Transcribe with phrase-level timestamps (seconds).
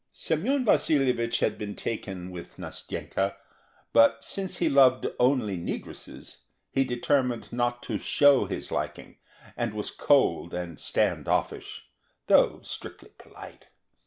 [0.11, 3.35] Semyon Vasilyevich had been taken with Nastenka;
[3.93, 6.37] but since he loved only negresses,
[6.71, 9.17] he determined not to show his liking,
[9.55, 11.85] and was cold and stand offish,
[12.25, 13.67] though strictly polite.